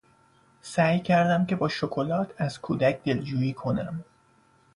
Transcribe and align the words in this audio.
سعی 0.61 0.99
کردم 0.99 1.45
که 1.45 1.55
با 1.55 1.69
شکلات 1.69 2.33
از 2.37 2.61
کودک 2.61 3.03
دلجویی 3.03 3.53
کنم. 3.53 4.03